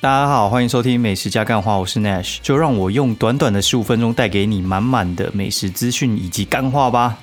[0.00, 7.18] 大家好，欢迎收听美食加干话，我是 Nash，就让我用短短的十五分钟带给你满满的美食资讯以及干话吧。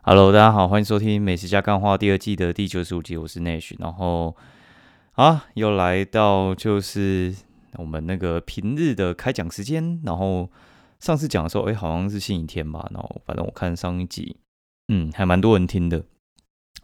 [0.00, 4.34] Hello，大家好，欢迎收听美食加干话第二季的第九十五集，我是 Nash，然后
[5.12, 7.36] 啊，又来到就是
[7.74, 10.50] 我们那个平日的开讲时间，然后
[10.98, 14.38] 上次讲的时候，哎，好像是星期天吧，然后反正我看上一集。
[14.88, 16.02] 嗯，还蛮多人听的，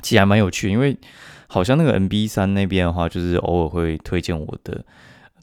[0.02, 0.96] 其实还蛮有趣，因为
[1.48, 4.84] 好像那个 NB 三那边的话，就是偶尔会推荐我的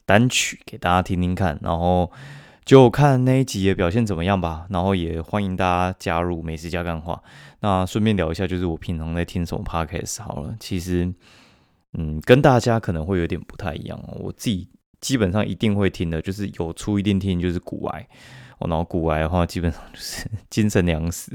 [0.06, 2.10] 单曲给大家听听看，然后
[2.64, 4.66] 就看那一集的表现怎么样吧。
[4.70, 7.22] 然后也欢迎大家加入美食加干话。
[7.60, 10.54] 那顺便聊一下，就是我平常在听什么 Podcast 好了。
[10.60, 11.12] 其实，
[11.94, 14.18] 嗯，跟大家可能会有点不太一样哦。
[14.20, 14.68] 我自己
[15.00, 18.06] 基本上一定会听的，就是有出一定听，就是古癌。
[18.68, 21.32] 然后古癌的话，基本上就是 精神粮食。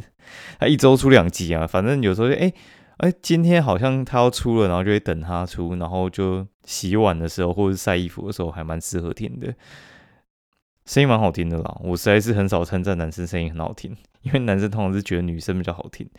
[0.60, 2.52] 他一周出两集啊，反正有时候就哎
[2.98, 9.54] 哎，今天好像他要出了，然后就会等他出，然后就洗碗的时候或者晒衣服的时候，还蛮适合听的。
[10.86, 16.10] 声音蛮好听的啦，我实在是很少称赞男生声音很好听，因为男生通常是觉得女生比较好听，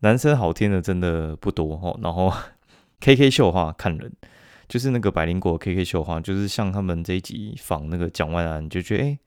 [0.00, 1.98] 男生好听的真的不多哦。
[2.02, 2.32] 然后
[3.00, 4.12] K K 秀的话看人，
[4.68, 9.18] 就是那个百灵果 K K 秀的话，就是像他们这一集仿那个蒋万安，就觉得哎。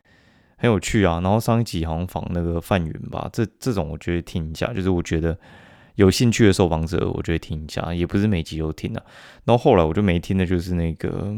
[0.59, 5.37] 很有趣啊，然后上一集好像访那个范云吧，这这种我觉得听一下，就是我觉得
[5.93, 9.05] 有兴趣的受访者，我觉得听一下，也不是每集都听的。
[9.45, 11.37] 然后后来我就没听的，就是那个，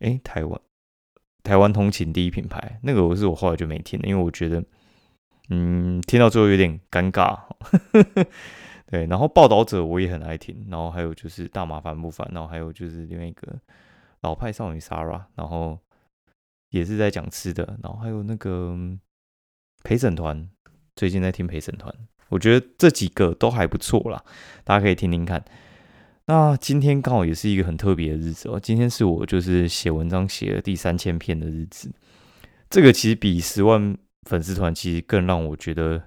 [0.00, 0.60] 哎，台湾
[1.44, 4.64] 台湾通勤第一品牌，那个我是我后来就没听了，因为我觉得，
[5.50, 7.38] 嗯，听到最后有点尴尬。
[8.90, 13.56] 对，然后报道者我也很爱听，然后还有就是大麻烦不烦，然后还有就是另外一个
[14.22, 15.78] 老派少女 Sara，然后。
[16.70, 18.76] 也是在讲吃的，然后还有那个
[19.82, 20.48] 陪审团，
[20.94, 21.94] 最近在听陪审团，
[22.28, 24.22] 我觉得这几个都还不错啦，
[24.64, 25.42] 大家可以听听看。
[26.26, 31.90] 那今天刚好也是一个很特别的日子哦，今天是我就是写文章写了第三千篇的日子，
[32.68, 33.96] 这个其实比十万
[34.28, 36.02] 粉丝团其实更让我觉得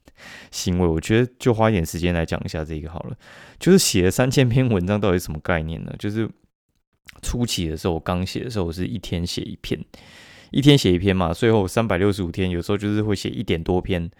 [0.50, 0.86] 欣慰。
[0.86, 3.16] 我觉得就花一点时间来讲一下这个好了，
[3.58, 5.94] 就是写了三千篇文章到底什么概念呢？
[5.98, 6.30] 就是。
[7.22, 9.82] 初期的时候，我刚写的时候，我是一天写一篇，
[10.50, 11.32] 一天写一篇嘛。
[11.32, 14.10] 最后三百六十五天，有时候就是会写一点多篇，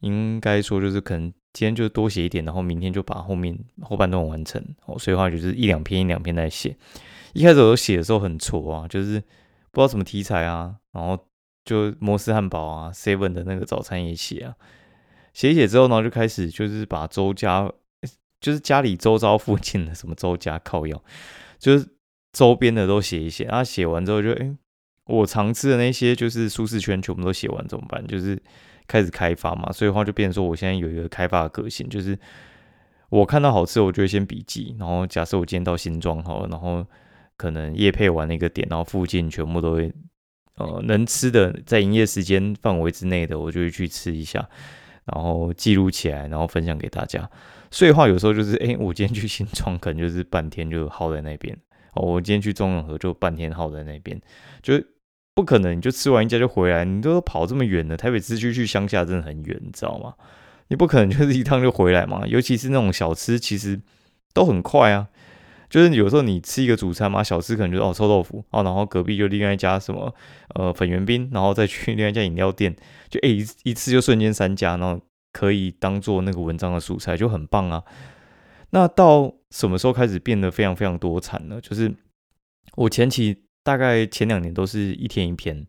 [0.00, 4.62] 应该说就是可能今天就多写一点，然后明天就把后面后半段完成。
[4.86, 6.76] 哦，所以话就是一两篇一两篇在写。
[7.32, 9.20] 一开始我写的时候很挫啊，就是
[9.70, 11.18] 不知道什么题材啊，然后
[11.64, 14.54] 就摩斯汉堡啊，seven 的那个早餐也写啊，
[15.32, 17.70] 写一写之后呢，就开始就是把周家，
[18.40, 21.02] 就是家里周遭附近的什么周家靠药，
[21.58, 21.86] 就是。
[22.32, 24.54] 周边的都写一写，啊，写完之后就，哎，
[25.06, 28.06] 我常吃的那些就是舒适圈全部都写完怎么办？
[28.06, 28.40] 就是
[28.86, 32.18] 开始开发嘛，所以话就变成说，我现在有一个开发的个性，就是
[33.08, 36.86] 我看到好吃，我就会先笔记，然后假设我今天到新庄好了，然后
[37.36, 39.92] 可能夜配完那个点，然后附近全部都会，
[40.56, 44.48] 呃，能吃的在营业时间范围之内的，我就会去吃一下，
[45.06, 47.28] 然后记录起来，然后分享给大家。
[47.72, 51.56] 所以话有时候就是，哎，我今天去新庄，可能就是半天就耗在那边。
[51.94, 54.20] 哦，我今天去中永和就半天耗在那边，
[54.62, 54.82] 就
[55.34, 60.14] 不可能你就吃完一家就回来，你都跑这么远了，台北市区去乡下真的很远，你知道吗？
[60.68, 63.80] 你不可能就是 一趟就回来嘛，尤其是那种小吃，其实
[64.32, 65.08] 都很快啊。
[65.68, 70.12] 就是有时候你吃一个主餐嘛，小吃可能就哦臭豆腐哦，然后隔壁就另外一家什么
[70.56, 72.74] 呃粉圆冰，然后再去 另外一家饮料店，
[73.08, 75.00] 就诶一一次就瞬间三家，然后
[75.32, 77.84] 可以当做那个文章的素材，就很棒啊。
[78.70, 81.60] 那到什么时候开始变得非常非常多产呢？
[81.60, 81.92] 就是
[82.76, 85.66] 我前期大概前两年都是一天一篇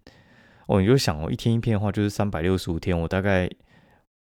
[0.68, 3.50] 哦，你就想哦，一天一篇的话就是三百六十五天，我大概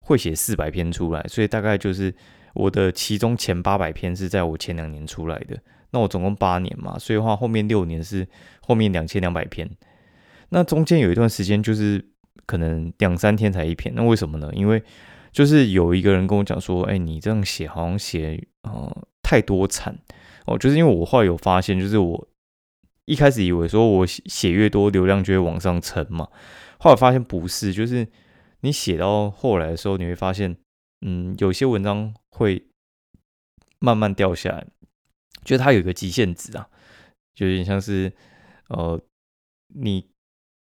[0.00, 2.14] 会写四百篇出来，所以大概就是
[2.54, 5.58] 我的其中前八百篇是在我前两年出来的。
[5.90, 8.26] 那我总共八年嘛，所以的话后面六年是
[8.60, 9.68] 后面两千两百篇。
[10.50, 12.04] 那中间有一段时间就是
[12.44, 14.50] 可能两三天才一篇，那为什么呢？
[14.52, 14.82] 因为
[15.36, 19.94] 就是有一个人跟我讲说，哎，你这样写好像写呃太多产
[20.46, 22.28] 哦，就是因为我后来有发现，就是我
[23.04, 26.26] 一开始以为说我写写越多流量就会往上撑嘛，
[26.78, 28.08] 后来发现不是，就是
[28.60, 30.56] 你写到后来的时候，你会发现，
[31.02, 32.68] 嗯，有些文章会
[33.78, 34.66] 慢慢掉下来，
[35.44, 36.66] 就它有一个极限值啊，
[37.34, 38.10] 就有点像是
[38.70, 38.98] 呃，
[39.74, 40.08] 你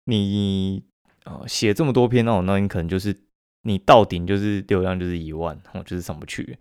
[0.03, 0.83] 你
[1.23, 3.28] 呃写这么多篇那种，那你可能就是。
[3.63, 6.57] 你到顶就是流量就是一万，哦，就是上不去。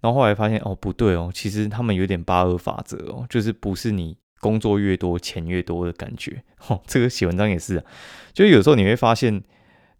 [0.00, 6.42] 然后后来发现哦不对哦，其实他们有点八二法则哦，就是不是你工作越多钱越多的感觉。
[6.68, 7.84] 哦，这个写文章也是，
[8.32, 9.42] 就有时候你会发现，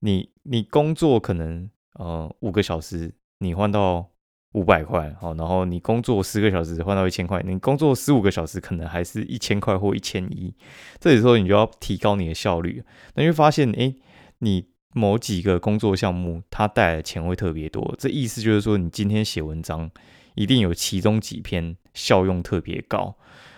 [0.01, 4.09] 你你工作可能呃五个小时你换到
[4.53, 10.55] 五百块，好，然后你工作十个小时换到一千块，你工作十五个小时可能还是一千块或一千一，
[10.99, 12.83] 这时候你就要提高你的效率，
[13.15, 13.95] 那就发现哎，
[14.39, 19.91] 你某几个工作项目它带来的钱会特别多，这意思就是说你今天写文章
[20.35, 23.17] 一定有其中几篇效用特别高。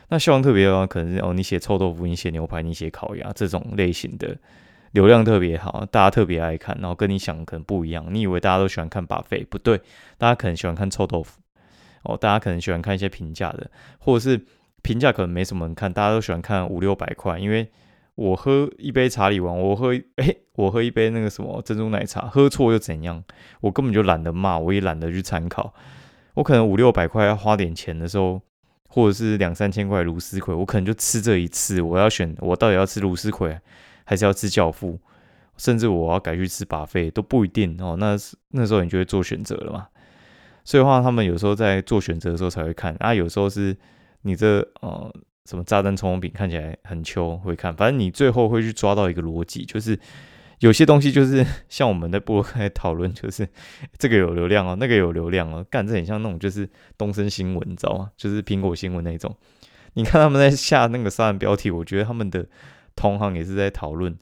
[0.08, 4.36] 那效用特别高，可能是哦，你写臭豆腐，你写牛排，你写烤鸭这种类型的，
[4.90, 8.04] 流量特别好，大家特别爱看，然后跟你想的可能不一样。
[8.10, 9.80] 你以为大家都喜欢看把费，不对，
[10.18, 11.40] 大家可能喜欢看臭豆腐
[12.02, 14.44] 哦，大家可能喜欢看一些平价的，或者是
[14.82, 17.38] 评价可能没什么人看，大家都喜欢看五六百块。
[17.38, 17.66] 因为
[18.14, 23.22] 我喝一杯茶里王，我喝哎，我喝一杯那个什么珍珠奶茶，喝错又怎样？
[23.60, 25.74] 我根本就懒得骂，我也懒得去参考。
[26.34, 28.40] 我可能五六百块要花点钱的时候。
[28.94, 31.80] 或者是两三千块卢斯葵，我可能就吃这一次。
[31.80, 33.58] 我要选，我到底要吃卢斯葵，
[34.04, 35.00] 还是要吃教父？
[35.56, 37.96] 甚至我要改去吃巴菲都不一定哦。
[37.98, 38.18] 那
[38.50, 39.86] 那时候你就会做选择了嘛。
[40.62, 43.14] 所以话，他们有时候在做选择的时候才会看啊。
[43.14, 43.74] 有时候是
[44.20, 45.10] 你这呃
[45.44, 47.74] 什么炸弹葱油饼看起来很秋，会看。
[47.74, 49.98] 反正你最后会去抓到一个逻辑，就是。
[50.60, 53.48] 有些东西就是 像我们在播开讨论，就是
[53.98, 58.12] 这个有流量哦，那个有流量哦，干这很像那种就是东森新闻，你知道吗？
[58.16, 59.36] 就是苹果新闻那种。
[59.94, 62.46] 你看他们在下那个杀人标题，我觉得他们的
[62.94, 64.16] 同行也是在讨论，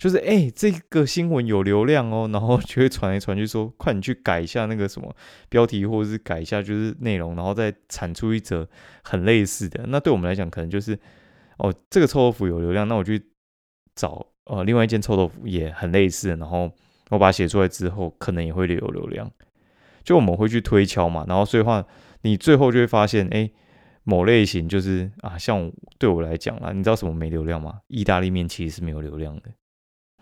[0.00, 5.14] 就是哎，这个新闻有流量哦， 然后就会传来传去说，快你去改一下那个什么
[5.50, 8.66] 标题，或者是改一下就是内容，然后再产出一则
[9.04, 9.84] 很类似的。
[9.88, 10.98] 那对我们来讲，可能就是
[11.58, 13.22] 哦，这个臭豆腐有流量，那我去
[13.94, 14.26] 找。
[14.46, 16.68] 呃，另外一件臭豆腐也很类似，然后
[17.10, 19.30] 我把它写出来之后，可能也会有流量。
[20.02, 21.86] 就我们会去推敲嘛，然后所以话，
[22.22, 23.48] 你最后就会发现，哎，
[24.02, 27.80] 某类型就是啊，像对我来讲啦，你知道什么没流量吗？
[27.86, 29.42] 意大利面其实是没有流量的，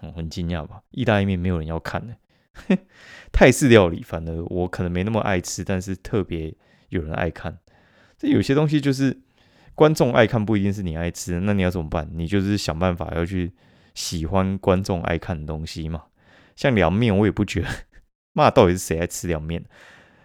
[0.03, 0.83] 嗯，很惊讶吧？
[0.91, 2.17] 意大利面没有人要看的，
[3.33, 6.55] 泰式料理反而我可能没那么爱吃，但是特别
[6.89, 7.59] 有人爱看。
[8.17, 9.21] 这有些东西就是
[9.75, 12.09] 观众爱看，不一定是你爱吃，那你要怎么办？
[12.13, 13.53] 你就是想办法要去。
[13.95, 16.05] 喜欢观众爱看的东西嘛，
[16.55, 17.69] 像凉面，我也不觉得。
[18.33, 19.65] 妈，到底是谁爱吃凉面？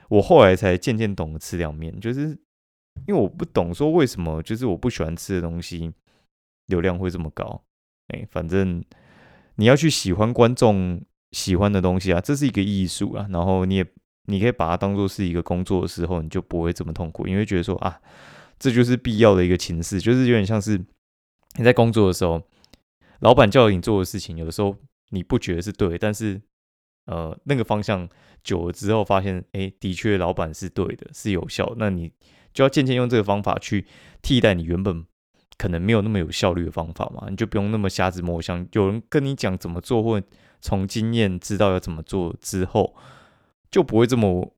[0.10, 2.38] 我后来才渐渐懂得吃凉面，就是
[3.08, 5.92] 因为我不懂说为什么，就是我不喜欢吃的东西
[6.68, 7.64] 流量会这么高。
[8.10, 8.84] 哎，反正
[9.56, 13.28] 你要去喜欢观众喜欢的东西啊，这是一个艺术啊。
[13.30, 13.86] 然后你也
[14.26, 18.00] 你可以把它当做是一个工作的时候，你就不会这么痛苦，因为觉得说啊，
[18.58, 20.78] 这就是必要的一个情势，就是有点像是
[21.58, 22.42] 你在工作的时候。
[23.20, 24.76] 老板叫你做的事情，有的时候
[25.12, 26.42] 你不觉得是对，但是
[27.06, 28.10] 呃，那个方向
[28.44, 31.74] 久了之后，发现哎，的确老板是对的，是有效。
[31.78, 32.12] 那你
[32.54, 33.86] 就要渐渐用这个方法去
[34.22, 35.06] 替代你原本
[35.58, 38.68] 可能没有那么有效率的方法嘛，你就不用那么瞎子摸象。
[38.72, 40.22] 有人跟你讲怎么做，或
[40.62, 42.96] 从经验知道要怎么做之后，
[43.70, 44.54] 就不会这么。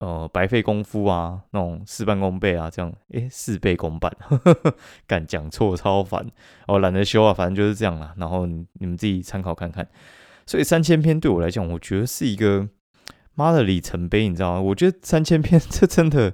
[0.00, 4.10] 呃，白费功夫啊，那种事半功倍啊，这样，诶，事倍功半，
[5.06, 6.26] 敢讲错超烦，
[6.66, 8.14] 哦，懒得修啊，反正就是这样啦。
[8.16, 9.86] 然后你们自己参考看看。
[10.46, 12.66] 所以三千篇对我来讲，我觉得是一个
[13.34, 14.60] 妈的里程碑，你知道吗？
[14.62, 16.32] 我觉得三千篇 这真的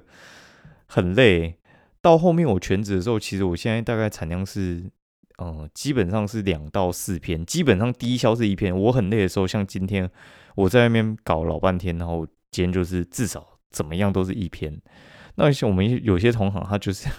[0.85, 1.59] 很累。
[2.07, 4.83] 到后面我全职的时候，其实我现在大概产量是，
[5.39, 8.75] 嗯，基本上是两到四篇，基本上第一销是一篇。
[8.75, 10.09] 我很累的时候，像今天
[10.55, 13.45] 我在外面搞老半天，然后今天就是至少。
[13.69, 14.81] 怎么样都是一篇，
[15.35, 17.09] 那像我们有些同行，他就是，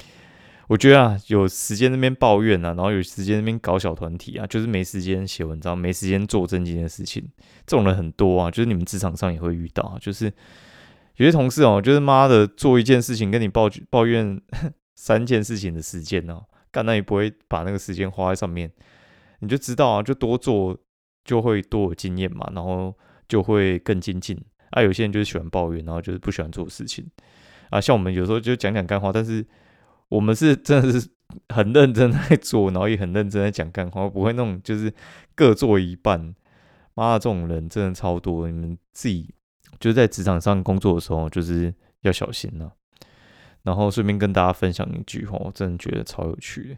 [0.68, 7.22] 我觉得啊，有时间那边抱怨啊，然后有时间那边搞小团体啊，就是没时间写文章，没时间做正经的事情，
[7.66, 10.32] 这种人很多啊，就是你们职场上也会遇到，就是
[11.16, 14.40] 有些同事哦，就是妈的做一件事情跟你抱抱怨
[14.94, 18.72] 三件事情的时间哦，干那也不会把那个时间花在上面，
[19.40, 20.78] 你就知道啊，就多做
[21.24, 22.96] 就会多有经验嘛，然后
[23.28, 24.38] 就会更精进。
[24.70, 27.06] 啊，有些人就是喜欢抱怨，然后就是不喜欢做事情。
[27.68, 29.44] 啊，像我们有时候就讲讲干话，但是
[30.08, 31.10] 我们是真的是
[31.50, 34.92] 很认真在做，然后也很认真在讲干话，不会那种就是
[35.34, 36.34] 各做一半。
[36.94, 39.34] 妈的，这种人真的超多，你们自己
[39.80, 42.72] 就在职场上工作的时候，就是要小心了。
[43.62, 46.76] 然后顺便跟大家分享一句话，我真的觉得超有趣的，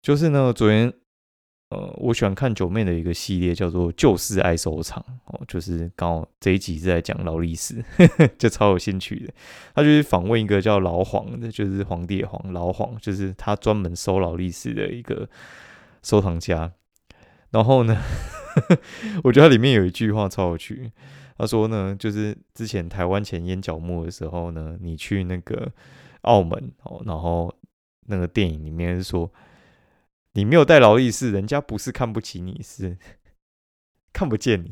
[0.00, 0.92] 就是呢，昨天。
[1.74, 7.82] 呃，我喜欢看九妹的一个系列，叫做《旧事爱收藏》哦，就是刚好这一集是在讲劳力士，
[8.36, 9.32] 就超有兴趣的。
[9.74, 15.26] 他就是访问一个叫老黄的，就是皇帝的皇老黄，就是他专门收劳力士的一个
[16.02, 16.70] 收藏家。
[17.52, 17.96] 然后呢，
[19.24, 20.92] 我觉得里面有一句话超有趣，
[21.36, 25.72] 他说呢，就是之前台湾前烟角木的时候呢，你去那个
[26.22, 27.54] 澳门哦，然后
[28.06, 29.32] 那个电影里面说。
[30.34, 32.96] 你没有带劳力士，人家不是看不起你，是
[34.14, 34.70] 看不见你。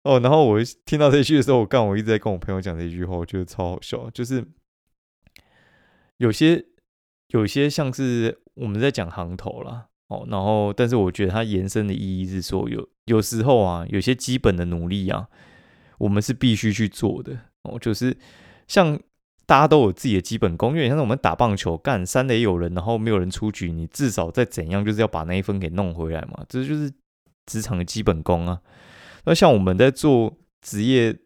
[0.00, 4.42] 哦，然后我听到这句的时候，我刚我一直在跟我朋友讲这句话，我觉得超好笑，就是
[6.16, 6.64] 有些
[7.26, 15.28] 有些像是我们在讲行头啦，哦，然后但是我觉得它延伸的意义是说，有有时候啊，有些基本的努力啊，
[15.98, 18.16] 我们是必须去做的哦，就是
[18.66, 18.98] 像。
[19.48, 26.92] 大家都有自己的基本功，因为像是我们打棒球，干三垒有人，然后没有人出局，你至少再怎样，就是要把那一分给弄回来嘛，这就是
[27.46, 28.60] 职场的基本功啊。
[29.24, 31.16] 那像我们在做职业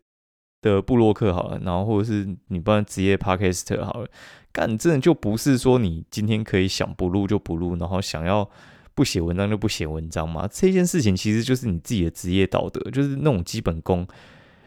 [0.62, 4.08] 的布洛克好了，然后或者是你不然职业 podcast 好了，
[4.52, 8.48] 干真的就不是说你今天可以想不录就不录，然后想要
[8.94, 10.48] 不写文章就不写文章嘛。
[10.50, 14.06] 这件事情其实就是你自己的职业道德，就是那种基本功。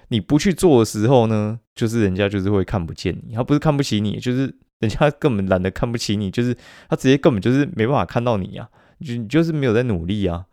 [0.10, 6.56] 你不去做的时候呢，就是人家就是会看不见你，他不是看不起你，就是人家根本懒得看不起你，就是
[6.88, 8.70] 他直接根本就是没办法看到你呀，
[9.00, 10.46] 就你就是没有在努力啊，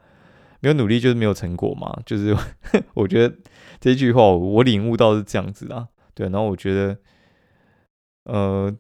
[0.61, 2.37] 没有努力就是没有成果嘛，就是
[2.95, 3.35] 我觉得
[3.81, 6.97] 这句话我领悟到是这样子啊，对，然后我觉得，
[8.25, 8.75] 呃，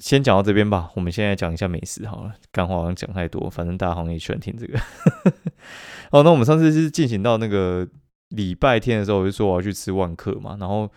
[0.00, 4.78] 先讲到这边吧，我们现在讲一下美食好了，干话好像讲太多，反正大家好像也喜欢听这个，
[6.12, 7.88] 哦，那我们上次是进行到那个。
[8.30, 10.88] 礼拜天的时候，我就说我要去吃万客嘛，然后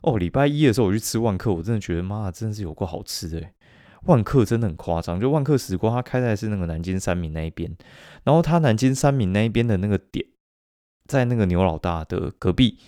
[0.00, 3.40] 哦，礼拜一的时候我去吃万客，我真的觉得妈，真的是有够好吃的。
[4.06, 7.76] 万客真的很夸张，就万客时光，它开在是那个南京三明那一边，
[8.24, 10.26] 然后它南京三明那一边的那个点，
[11.06, 12.78] 在那个牛老大的隔壁。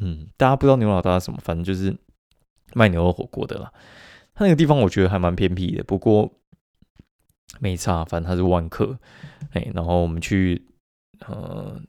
[0.00, 1.96] 嗯，大家不知道牛老大什么，反正就是
[2.74, 3.72] 卖牛肉火锅的啦。
[4.34, 6.32] 他那个地方我觉得还蛮偏僻的，不过
[7.60, 8.98] 没差，反正他是万客。
[9.52, 10.66] 哎，然后我们去，
[11.26, 11.80] 呃。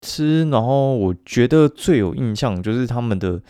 [0.00, 3.42] 吃，然后我觉得最有印象就是他们的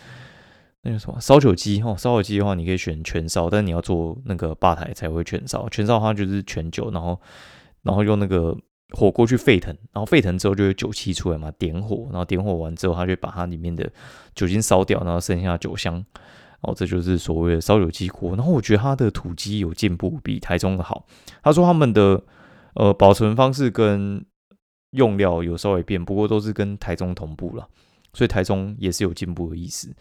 [0.83, 5.67] 那个什么烧酒鸡哈，烧酒鸡的话你可以选全烧，但你要做那个吧台才会全烧。
[5.69, 7.19] 全烧的话就是全酒，然后
[7.83, 8.57] 然后用那个
[8.91, 13.91] 火锅去沸腾，然后沸腾之后就有酒气出来嘛，点火，然后点火完之后，他就把它里面的
[14.33, 16.03] 酒精烧掉，然后剩下酒香，
[16.61, 18.35] 哦，这就是所谓的烧酒鸡锅。
[18.37, 21.05] 然后我觉得它的土鸡有进步，比台中的好。
[21.43, 22.23] 他说他们的
[22.75, 24.25] 呃保存方式跟
[24.91, 27.67] 用料有稍微变，不过都是跟台中同步了，
[28.13, 29.93] 所以台中也是有进步的意思。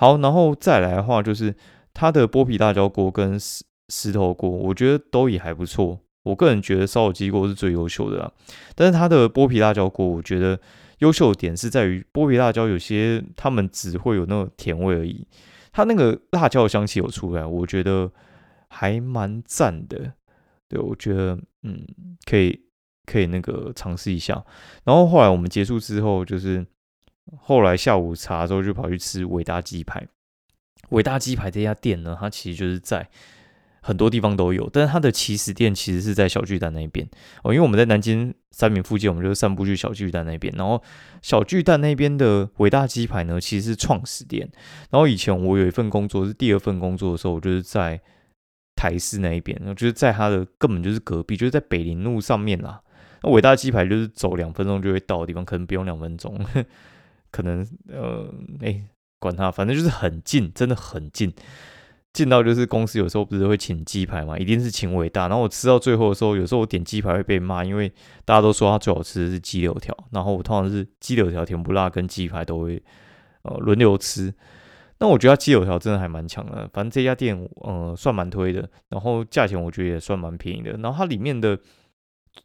[0.00, 1.54] 好，然后再来的话，就是
[1.92, 6.00] 它的剥皮辣椒锅跟石石头锅，我觉得都也还不错。
[6.22, 8.32] 我个人觉得烧酒鸡锅是最优秀的啦，
[8.74, 10.58] 但是它的剥皮辣椒锅，我觉得
[11.00, 15.28] 优秀的点是在于剥皮辣椒有些他们只会有那种甜味而已，
[15.70, 18.10] 它那个辣椒的香气有出来，我觉得
[18.70, 20.14] 还蛮赞的。
[20.66, 21.86] 对，我觉得嗯
[22.24, 22.58] 可以。
[23.06, 24.44] 可以那个尝试一下，
[24.84, 26.64] 然后后来我们结束之后，就是
[27.38, 30.06] 后来下午茶之后就跑去吃伟大鸡排。
[30.90, 33.08] 伟大鸡排这家店呢，它其实就是在
[33.80, 37.08] 很多地方都有，但是它的起始店其实是在小巨蛋那边
[37.44, 37.54] 哦。
[37.54, 40.52] 因为我们在南京三明附近，我们就散步去小巨蛋那边。
[40.56, 40.82] 然后
[41.22, 44.50] 小巨蛋那边的伟大鸡排呢，其实是创始店。
[44.90, 48.00] 然后以前我有一份工作是第二份工作的时候，我就是在
[48.74, 52.82] 台式那一边，然后就是在它的根本就是隔壁，就是在北林路上面啦。
[53.22, 56.38] 那伟大鸡排就是走两分钟就会到的地方，可能不用两分钟，
[57.30, 58.82] 可能呃，哎，
[59.18, 61.32] 管他，反正就是很近，真的很近，
[62.12, 65.28] 近到就是公司有时候不是会请鸡排嘛，一定是请伟大。
[65.28, 67.92] 然后我吃到最后的时候，有时候我点鸡排会被骂，因为
[68.24, 72.82] 大家都说它最好吃的是鸡柳条，然后我通常是鸡柳条甜不辣跟鸡排都会
[73.42, 74.34] 呃轮流吃。
[74.98, 81.58] 那我觉得鸡柳条真的还蛮强的，反正这家店呃算蛮推的，然后价钱我觉得也算蛮便宜的，然后它里面的。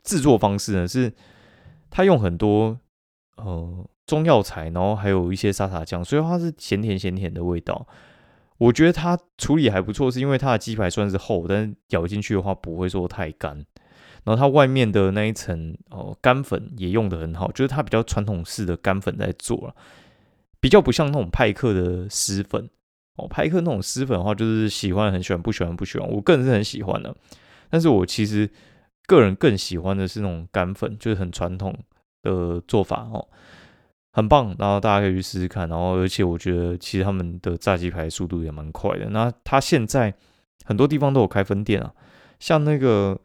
[0.03, 1.13] 制作方式呢，是
[1.91, 2.77] 它用很多
[3.37, 7.87] 呃中药材，然后还有一些沙茶酱，所以它是咸甜咸甜的味道。
[8.57, 13.65] 我觉得它处理还不错，是因为它的鸡排算是厚，但是咬进去的话不会说太干。
[14.23, 19.75] 然后它外面的那一层哦干粉也用的很好，就是它比较传统式的干粉在做了，
[20.59, 22.69] 比较不像那种派克的湿粉
[23.15, 23.27] 哦。
[23.27, 26.09] 派克那种湿粉的话，就是喜欢很喜欢，不喜欢不喜欢。
[26.09, 27.15] 我个人是很喜欢的，
[27.69, 28.49] 但是我其实。
[29.07, 31.77] 个人更喜欢的是那种干粉，就是很传统
[32.23, 33.27] 的做法哦，
[34.15, 34.55] 很棒。
[34.57, 35.67] 然后大家可以去试试看。
[35.67, 39.09] 然后，而且我觉得其实他们的炸鸡排速度也蛮快的。
[39.09, 40.13] 那他现在
[40.63, 41.93] 很多地方都有开分店啊，
[42.39, 43.19] 像那个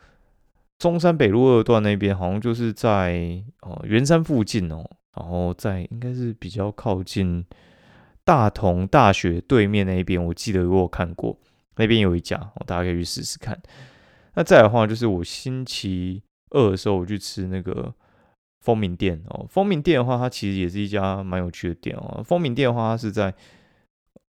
[0.78, 4.84] 中山北路二段那边，好像就是在哦圆山附近哦，
[5.16, 7.44] 然后在应该是比较靠近
[8.24, 11.38] 大同大学对面那一边，我记得我有看过
[11.76, 13.58] 那边有一家，哦大家可以去试试看。
[14.34, 17.92] 那再的话，就是我星期二的时候，我去吃那个
[18.60, 19.46] 风鸣店哦。
[19.48, 22.22] 风鸣店的话，它其实也是一家蛮有趣的店哦。
[22.24, 23.34] 风鸣店的话，它是在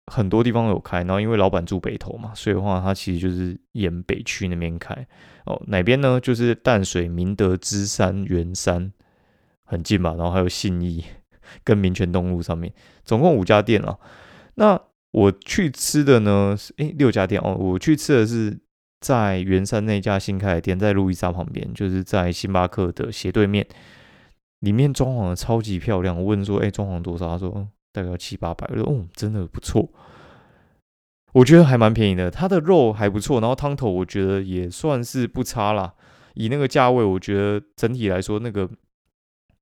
[0.07, 4.93] 很多地方有开，然后因为老板住北投嘛，所以的话，它其实就是沿北区那边开
[5.45, 5.61] 哦。
[5.67, 6.19] 哪边呢？
[6.19, 8.93] 就是淡水、明德、芝山、圆山，
[9.65, 10.13] 很近嘛。
[10.15, 11.03] 然后还有信义，
[11.63, 13.99] 跟民权东路上面，总共五家店了。
[14.55, 14.79] 那
[15.11, 18.57] 我去吃的呢是诶六家店哦，我去吃的是
[19.01, 23.65] 在圆山那家新开的店，在路易莎旁边，就是在星巴克的斜对面。
[24.59, 29.89] 里面装潢的超级漂亮，我问说：“哎，装潢多少？”他说：“大概要七八百。”我说：“哦，真的不错。”
[31.33, 35.93] 我觉得还蛮便宜的，它的肉还不错，然后汤头我觉得也算是不差啦。
[36.33, 38.67] 以那个价位，我觉得整体来说，那个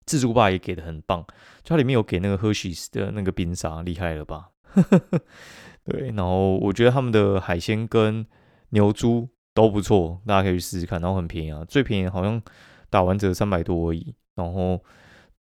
[0.05, 1.25] 自助吧也给的很棒，
[1.65, 4.51] 它里面有给那个 Hershey's 的那个冰沙，厉害了吧？
[5.83, 8.25] 对，然后我觉得他们的海鲜跟
[8.69, 12.41] 牛猪都不错，大家可以去试试看，然后很便宜啊，最便宜好像
[12.89, 14.13] 打完折三百多而已。
[14.35, 14.83] 然后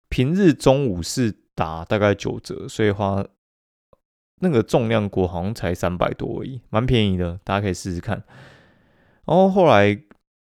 [0.08, 3.24] 平日中午是打大概九折，所以话
[4.40, 8.24] 那个重量锅好像才三百多而已，蛮便宜的，大家可以试试看。
[9.24, 10.02] 然后后来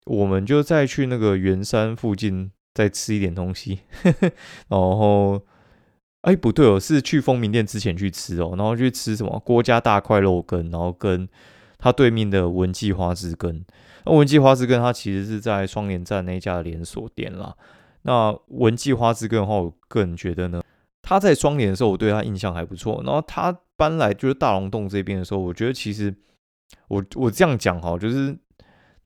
[0.06, 3.80] 我们就再去那个圆山附近再吃一点东西，
[4.68, 5.42] 然后
[6.22, 11.30] 哎不对哦，是去风明店之前去吃哦，然后去吃什么郭家大块肉羹，然后跟
[11.78, 13.64] 他对面的文记花枝羹。
[14.06, 17.56] 那文记花枝羹它其实是在双连站那家连锁店啦。
[18.08, 20.64] 那文记花枝羹的话，我个人觉得呢，
[21.02, 23.04] 他在双联的时候，我对他印象还不错。
[23.06, 26.16] 然后他搬来就是大龙洞这边的时候，我觉得其实
[26.88, 28.34] 我我这样讲哈，就是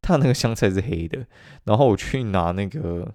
[0.03, 1.25] 他那个香菜是黑的，
[1.63, 3.12] 然后我去拿那个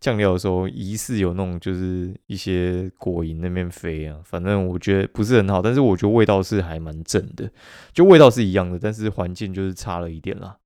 [0.00, 7.48] 酱料的时候，疑似有那种就是一些果蝇那边飞啊，反正我觉得不是很好，但是我觉得味道是还蛮正的，
[7.92, 10.56] 就味道是一样的，但是环境就是差了一点啦。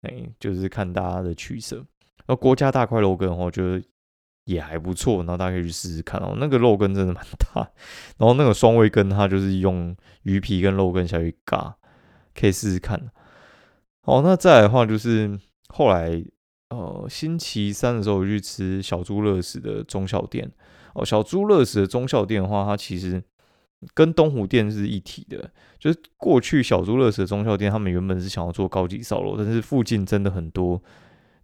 [0.00, 1.84] 哎，就是看大家的取舍。
[2.26, 3.82] 那郭家大块肉羹的话，我觉得
[4.44, 6.34] 也还不错，然后大家可以去试试看哦。
[6.38, 7.60] 那个肉羹真的蛮大，
[8.18, 11.76] 然后那个双味羹它就是用鱼皮跟肉羹下去嘎，
[12.34, 13.10] 可以试试看。
[14.02, 15.38] 好，那再来的话就是
[15.68, 16.24] 后来
[16.70, 20.50] 呃星期三的时候我去吃小猪乐食的中小店
[20.94, 21.04] 哦。
[21.04, 23.22] 小猪乐食的中小店的话，它其实
[23.94, 30.82] 跟东湖店是一体的，就是过去小猪乐食的中小店，他们原本是想要做高级烧肉，但是附近真的很多。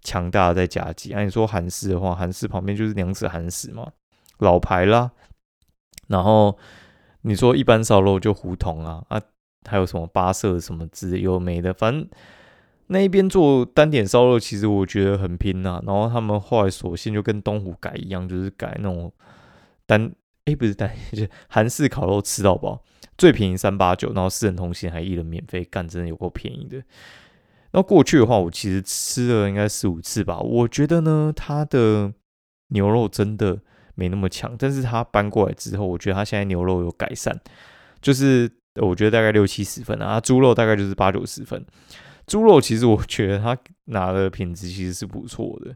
[0.02, 3.92] 强大的在夹击，按你说韩式的话，韩式旁边就是娘子韩式嘛，
[4.38, 5.10] 老牌啦。
[6.06, 6.56] 然后
[7.22, 9.20] 你说一般烧肉就胡同啊啊，
[9.68, 12.08] 还有什么八色什么之有没的，反正
[12.86, 15.82] 那一边做单点烧肉，其实我觉得很拼呐。
[15.84, 19.12] 然后他们后来索性就跟东湖改一样，就是改那种
[19.84, 20.10] 单
[20.46, 22.82] 哎不是单， 就是韩式烤肉吃到饱，
[23.18, 26.82] 最便宜三八九，然后四人同行还一人免费，干真的有够便宜的。
[27.72, 30.38] 那过去的话，我其实吃了应该四五次吧。
[30.40, 32.12] 我觉得呢，它的
[32.68, 33.60] 牛肉真的
[33.94, 37.38] 没那么强，但是它搬过来之后，我觉得它现在牛肉有改善，
[38.00, 41.64] 就是我觉得大概六七十分啊，猪肉大概就是八九十分。
[42.26, 45.74] 猪肉其实我觉得它拿的品质其实是不错的。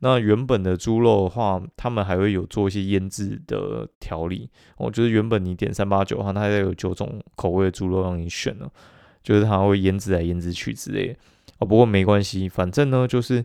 [0.00, 4.50] 那原本的猪肉的话，他们还会有做一些腌制的调理。
[4.78, 8.68] 我觉得原本你点三八九的话，它还有九种口味的猪肉让你选呢，
[9.22, 11.16] 就是它会腌制来腌制去之类。
[11.64, 13.44] 不过没关系，反正呢，就是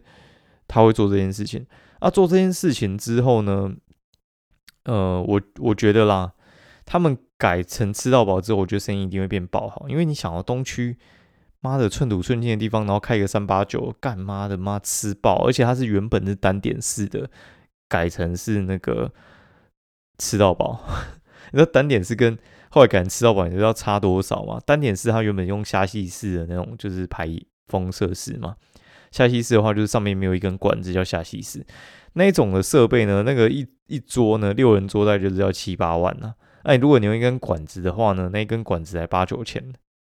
[0.68, 1.66] 他会做这件事情。
[2.00, 3.74] 啊，做这件事情之后呢，
[4.84, 6.34] 呃，我我觉得啦，
[6.86, 9.90] 他们改成吃到饱之后，我觉得生意一定会变爆好。
[9.90, 10.98] 因为你想要东区，
[11.60, 17.32] 妈的寸土寸金的地方，然后开一个三八九，干妈的妈吃爆，而且它是原本是单点式的，
[17.90, 19.12] 改成是那个
[20.20, 20.80] 吃到饱。
[21.52, 22.38] 你知道单点是跟
[22.70, 24.62] 后来改成吃到饱，你知道差多少吗？
[24.64, 27.28] 单点式它原本用虾系式的那种，就是排。
[27.68, 28.56] 封设式嘛，
[29.12, 31.66] 下西式的话就是上面没有一根管子叫下西式，
[32.14, 36.34] 那一种的设备呢，那个一一桌呢，六人桌大概就是要七八万呐。
[36.64, 39.64] 那你如果你用一根管子的话呢，那一根管子才八九千，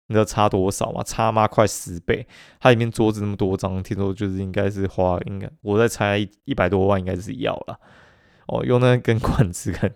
[0.08, 1.02] 你知道差多少吗？
[1.04, 2.26] 差妈快十倍。
[2.58, 7.78] 它里面桌子那么多张，听说就是应该是花，应该我在猜一百多万应该是要了。
[8.46, 9.94] 哦，用那根管子看，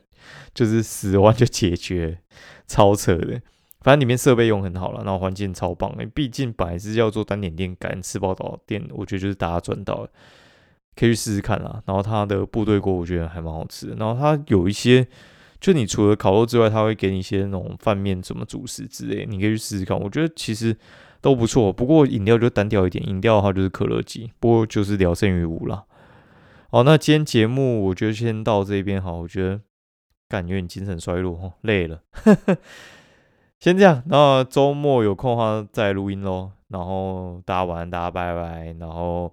[0.54, 2.18] 就是十万就解决，
[2.66, 3.40] 超扯的。
[3.82, 5.90] 反正里面设备用很好了，然后环境超棒。
[5.92, 10.08] 因为毕竟本来是要做单点店，改吃报道店，我觉得就是大家赚到了，
[10.94, 11.82] 可以去试试看啦。
[11.86, 13.96] 然后它的部队锅我觉得还蛮好吃的。
[13.96, 15.06] 然后它有一些，
[15.60, 19.98] 就你除了烤肉之外，它会给你一些那种饭面、什么主食之类，你可以去试试看。
[19.98, 20.76] 我觉得其实
[21.20, 21.72] 都不错。
[21.72, 25.84] 不过饮料就单调一点，饮料的话就是可乐鸡，不过就是聊胜于无啦。
[26.70, 29.18] 好，那今天节目我觉得先到这边好。
[29.20, 29.60] 我觉得
[30.28, 32.02] 感觉你精神衰弱，累了。
[33.62, 36.50] 先这样，那周末有空的话再录音喽。
[36.66, 38.74] 然后大家晚安，大家拜拜。
[38.80, 39.32] 然后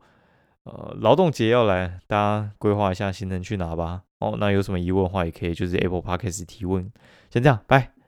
[0.65, 4.03] 呃，劳动节要来，大家规划一下行程去哪吧。
[4.19, 6.91] 哦，那有什么疑问的话，也可以就是 Apple Podcast 提问。
[7.31, 7.98] 先这样，拜。